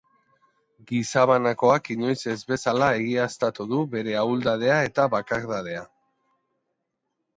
[0.91, 5.85] Gizabanakoak inoiz ez bezala egiaztatu du bere ahuldadea eta bakardadea.